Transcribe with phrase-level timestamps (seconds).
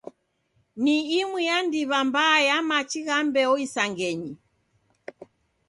[0.83, 4.31] Ni imu ya ndiw'a mbaa ya machi gha mbeo isangenyi.